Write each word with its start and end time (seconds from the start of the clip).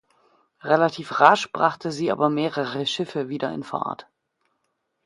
Relativ 0.63 1.19
rasch 1.19 1.51
brachte 1.51 1.91
sie 1.91 2.11
aber 2.11 2.31
mehrere 2.31 2.87
Schiffe 2.87 3.29
wieder 3.29 3.53
in 3.53 3.61
Fahrt. 3.61 4.07